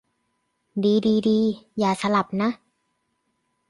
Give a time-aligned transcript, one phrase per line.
[0.83, 1.39] ดีดีดี
[1.79, 2.49] อย่าสลับ นะ